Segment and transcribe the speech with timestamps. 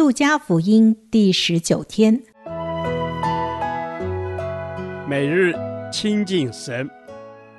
[0.00, 2.22] 路加福音第十九天，
[5.06, 5.54] 每日
[5.92, 6.88] 亲近神，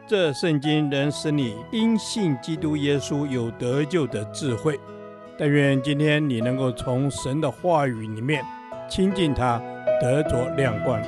[0.08, 4.79] 这圣经能使你因信基督耶稣有得救的智慧。
[5.38, 8.44] 但愿今天你能够从神的话语里面
[8.89, 9.62] 亲近他，
[10.01, 10.99] 得着亮光。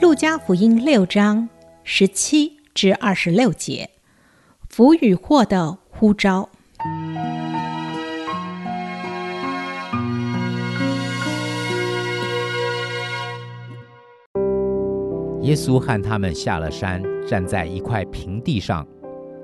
[0.00, 1.48] 路加福音六章
[1.84, 3.90] 十七至二十六节，
[4.68, 6.50] 福与祸的呼召。
[15.42, 18.86] 耶稣和他们下了山，站在一块平地上，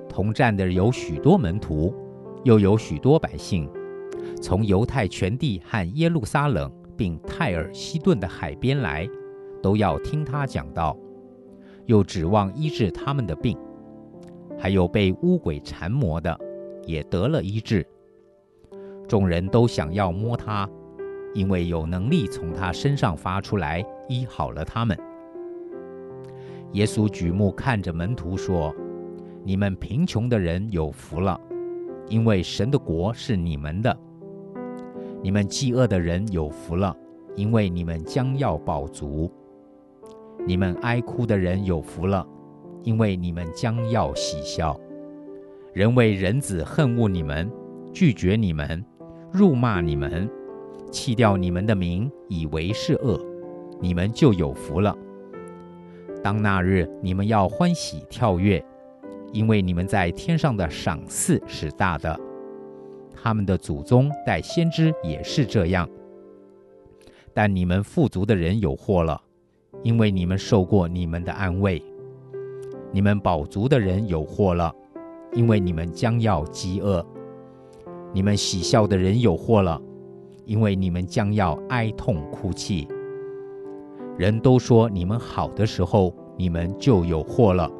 [0.09, 1.93] 同站的有许多门徒，
[2.45, 3.69] 又有许多百姓，
[4.41, 9.09] 从犹太全地和耶路撒冷，并泰尔西顿的海边来，
[9.61, 10.97] 都要听他讲道，
[11.87, 13.59] 又指望医治他们的病。
[14.57, 16.39] 还有被污鬼缠磨的，
[16.87, 17.85] 也得了医治。
[19.09, 20.69] 众人都想要摸他，
[21.35, 24.97] 因为有能力从他身上发出来，医好了他们。
[26.73, 28.75] 耶稣举目看着门徒说
[29.43, 31.41] ：“你们贫穷的人有福了，
[32.09, 33.91] 因为神的国是你们的；
[35.23, 36.95] 你们饥饿的人有福了，
[37.35, 39.31] 因为你们将要饱足；
[40.47, 42.27] 你们哀哭的人有福了，
[42.83, 44.79] 因为你们将要喜笑。
[45.73, 47.51] 人为人子恨恶你们，
[47.95, 48.85] 拒绝你们，
[49.33, 50.29] 辱骂你们，
[50.91, 53.19] 弃掉你们的名，以为是恶，
[53.81, 54.95] 你们就有福了。”
[56.23, 58.65] 当那日，你们要欢喜跳跃，
[59.33, 62.19] 因为你们在天上的赏赐是大的。
[63.15, 65.89] 他们的祖宗带先知也是这样。
[67.35, 69.21] 但你们富足的人有祸了，
[69.83, 71.83] 因为你们受过你们的安慰。
[72.91, 74.75] 你们饱足的人有祸了，
[75.35, 77.05] 因为你们将要饥饿。
[78.13, 79.81] 你们喜笑的人有祸了，
[80.47, 82.89] 因为你们将要哀痛哭泣。
[84.19, 87.71] 人都说你们好的时候，你们就有祸了，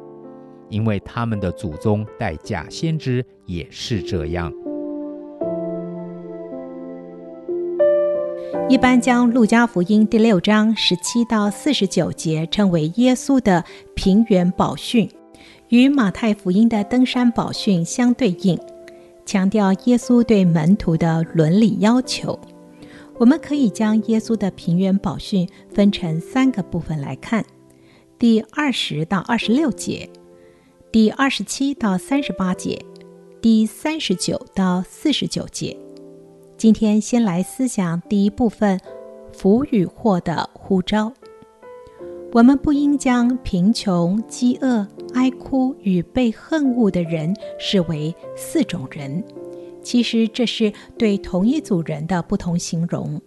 [0.69, 4.49] 因为他们的祖宗带假先知也是这样。
[8.69, 15.09] 一般将路加福音第六章十七到四十九节称为耶稣的平原宝训，
[15.67, 18.57] 与马太福音的登山宝训相对应，
[19.25, 22.39] 强调耶稣对门徒的伦理要求。
[23.19, 27.45] 我们可以将耶稣的平原宝训分成三个部分来看：
[28.17, 30.09] 第二十到二十六节，
[30.89, 32.79] 第二十七到三十八节，
[33.41, 35.77] 第三十九到四十九节。
[36.55, 38.79] 今天先来思想第一部分：
[39.33, 41.11] 福与祸的呼召。
[42.31, 49.21] 我们不应将贫穷、饥饿、哀哭与被恨恶的人视为四种人。
[49.81, 53.21] 其实这是对同一组人的不同形容，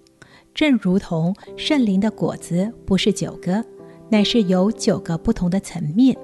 [0.54, 3.64] 正如同圣灵的果子不是九个，
[4.10, 6.16] 乃是有九个不同的层面。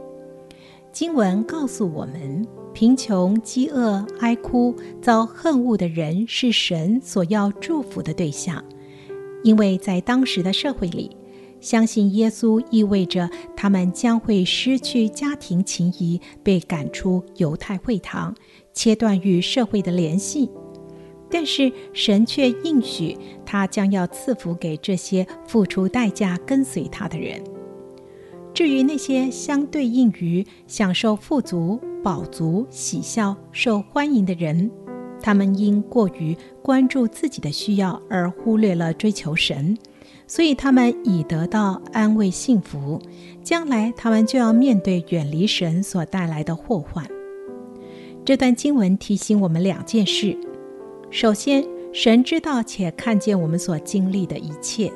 [0.92, 8.64] 经文告诉我们，贫穷、饥饿、哀哭、遭恨恶的人是神所要祝福的对象，
[9.42, 11.16] 因为在当时的社会里，
[11.60, 18.34] 相信耶稣意味着他们将会失去家庭情谊，被赶出犹太会堂。
[18.74, 20.48] 切断与社会的联系，
[21.28, 27.42] 但是神却应许他将要赐福给这些付出代价跟随他的人。
[28.54, 34.70] 至于那些相对应于享受富足、饱足、喜笑、受欢迎的人，
[35.20, 39.76] 他们因过于关注自己的需要而忽略了追求神，
[40.28, 43.00] 所以他们已得到安慰幸福，
[43.42, 47.04] 将来他们就要面对远离神所带来的祸患。
[48.26, 50.36] 这段经文提醒我们两件事：
[51.10, 54.92] 首先，神知道且看见我们所经历的一切，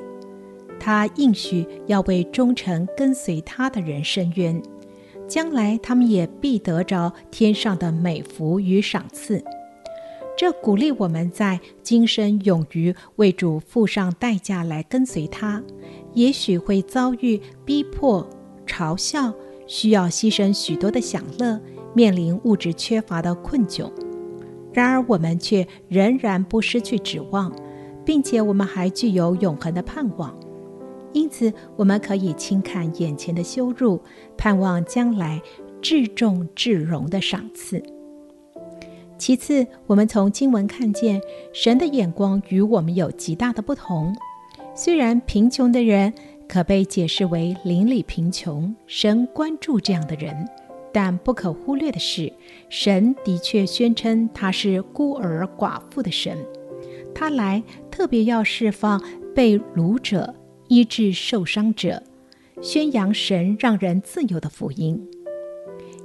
[0.79, 4.63] 他应许要为忠诚跟随他的人伸冤，
[5.27, 9.43] 将来他们也必得着天上的美福与赏赐。
[10.43, 15.63] 这鼓励我们在今生勇于为主付上代价来跟随他，
[16.15, 18.29] 也许会遭遇逼迫、
[18.67, 19.33] 嘲笑，
[19.69, 21.61] 需要牺牲许多的享乐。
[21.95, 23.89] 面临物质缺乏的困窘，
[24.73, 27.55] 然而我们却仍然不失去指望，
[28.05, 30.37] 并且我们还具有永恒的盼望。
[31.13, 34.03] 因此，我们可以轻看眼前的羞辱，
[34.37, 35.41] 盼望将来
[35.81, 37.81] 至重至荣的赏赐。
[39.23, 41.21] 其次，我们从经文看见
[41.53, 44.13] 神的眼光与我们有极大的不同。
[44.75, 46.13] 虽然贫穷的人
[46.49, 50.35] 可被解释为邻里贫穷，神关注这样的人。
[50.93, 52.33] 但不可忽略的是，
[52.69, 56.37] 神的确宣称他是孤儿寡妇的神，
[57.15, 59.01] 他来特别要释放
[59.33, 60.35] 被掳者，
[60.67, 62.03] 医治受伤者，
[62.61, 65.01] 宣扬神让人自由的福音。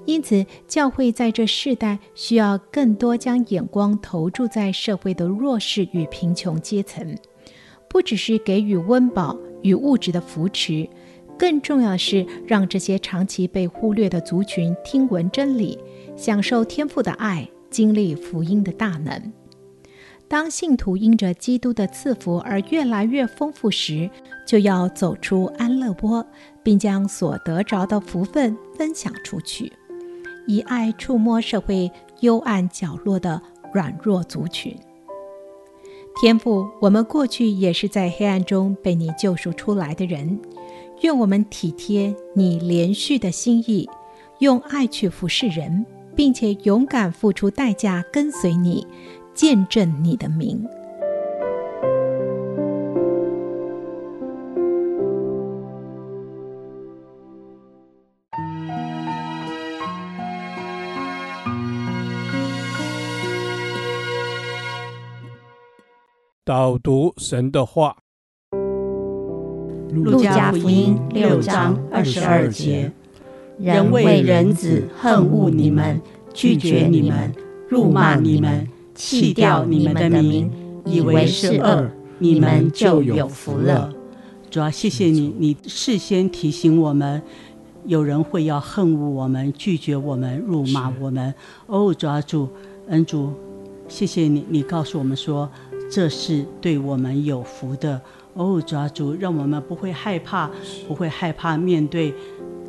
[0.08, 7.14] 因此，教会在这世代需要更多将眼光投注在社会的弱势与贫穷阶层，
[7.90, 10.88] 不只是给予温饱与物质的扶持，
[11.38, 15.78] 更重要的是让这些长期被忽略的族群听闻真理，
[16.16, 19.34] 享受天父的爱，经历福音的大能。
[20.30, 24.10] 当信徒因着基督的赐福而越来越丰富时，
[24.48, 26.26] 就要走出安乐窝，
[26.64, 29.70] 并将所得着的福分分享出去。
[30.48, 31.92] 以爱触摸社会
[32.22, 33.40] 幽暗角落的
[33.74, 34.76] 软弱族群。
[36.20, 40.40] 天父，我们过去也是在黑暗中被你救赎出来的人，
[41.02, 43.88] 愿我们体贴你连续的心意，
[44.40, 45.86] 用爱去服侍人，
[46.16, 48.88] 并且勇敢付出代价跟随你，
[49.36, 50.68] 见证你的名。
[66.48, 67.98] 导读神的话，
[69.94, 72.90] 《路加福音》六章二十二节：
[73.60, 76.02] 人为人子恨恶你们，
[76.34, 77.34] 拒绝你们，
[77.68, 78.66] 辱骂你们，
[78.96, 80.50] 弃掉你们的名，
[80.86, 83.94] 以为是恶，你们就有福了。
[84.50, 87.22] 主要，谢谢你，你事先提醒我们，
[87.84, 91.34] 有人会要恨恶我们，拒绝我们，辱骂我们。
[91.66, 92.48] 哦，主啊，主
[92.88, 93.34] 恩主，
[93.90, 95.50] 谢谢你，你告诉我们说。
[95.90, 98.00] 这是对我们有福的
[98.34, 100.50] 哦，抓住，让我们不会害怕，
[100.88, 102.14] 不会害怕面对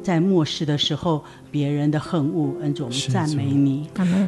[0.02, 2.54] 在末世的时候别人的恨恶。
[2.60, 3.86] 恩主，我们赞美你。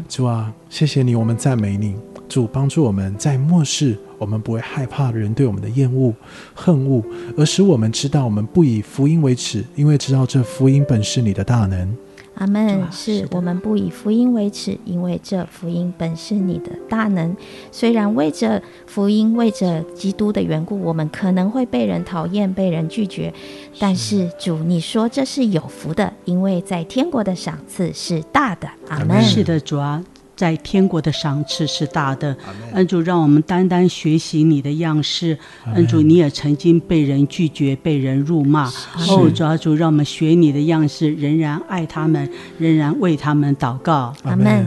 [0.09, 1.95] 主啊，谢谢你，我们赞美你。
[2.29, 6.15] 主帮助我们在末世，我们不会害怕人对我们的厌恶、
[6.55, 7.03] 恨恶，
[7.37, 11.97] 而使我们知道我们不以福音为耻，因为知道这福音本是你的大能。
[12.41, 12.91] 阿门。
[12.91, 17.37] 是我们不以福音为耻，因为这福音本是你的大能。
[17.71, 23.33] 虽然为着福音、为着基督的缘故，我们可能会被人讨厌、被人拒绝，
[23.79, 28.69] 但是主，你说这是有福的，因为在天国的赏赐是大的。
[28.89, 29.23] 阿门。
[29.23, 30.03] 是的，主啊。
[30.41, 32.35] 在天国的赏赐是大的，
[32.73, 35.37] 恩主让我们单单学习你的样式。
[35.75, 38.67] 恩主，你也曾经被人拒绝、被人辱骂。
[39.11, 42.27] 哦，主啊，主让我们学你的样式，仍然爱他们，
[42.59, 44.15] 仍然为他们祷告。
[44.23, 44.65] 阿门。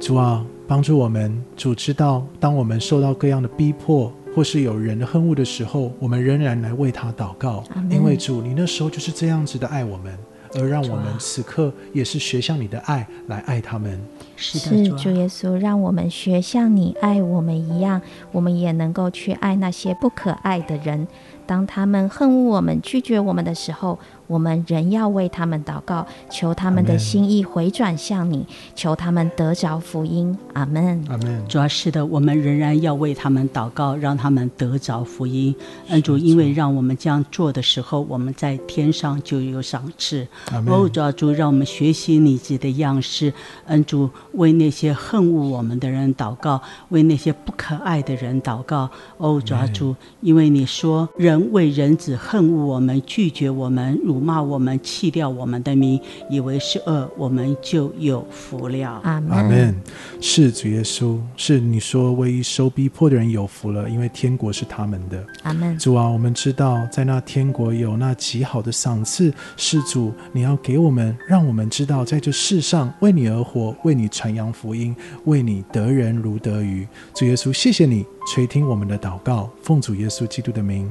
[0.00, 1.44] 主啊，帮助我们。
[1.58, 7.62] 主知道，当我们受到各样的逼迫，或是有人的恨恶的时候，我们仍然来为他祷告。
[7.90, 10.16] 因为主，你那时候就是这样子的爱我们。
[10.54, 14.00] 而让我们此刻也是学像你的爱来爱他们。
[14.36, 18.00] 是的，主耶稣，让我们学像你爱我们一样，
[18.32, 21.06] 我们也能够去爱那些不可爱的人。
[21.46, 23.98] 当他们恨恶我们、拒绝我们的时候，
[24.32, 30.34] 我们仍要为他们祷告，求他们的心意回转向你，求他们得着福音。
[30.54, 31.04] 阿门。
[31.10, 31.46] 阿门。
[31.46, 35.54] 主要是的，我们仍然要为他们祷告，让他们得着福音。
[35.88, 40.26] 恩主，因为让我们这样做的时候，我们在天上就有赏赐。
[40.66, 43.30] 哦，主要主让我们学习你自己的样式。
[43.66, 46.58] 恩主，为那些恨恶我们的人祷告，
[46.88, 48.88] 为那些不可爱的人祷告。
[49.18, 56.00] 哦，主要主，因为你说人为人子恨恶我们，拒绝我们，辱骂我们，弃掉我们的名，
[56.30, 59.00] 以为是恶，我们就有福了。
[59.02, 59.30] 阿门。
[59.30, 59.74] 阿门。
[60.20, 65.22] 是主耶稣，是你说为义受逼迫的人有福了，因为天国是他们的。
[65.42, 65.76] 阿门。
[65.78, 76.86] 主啊，我们知道在那天国有那极好的赏赐，是主你要给我们，让我们知道在这世上为你而活，为你传扬福音，为你得人如得鱼。
[77.14, 80.88] 主耶稣，谢谢你垂听我们的祷告，奉主耶稣基督的名。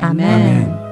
[0.00, 0.91] 阿门。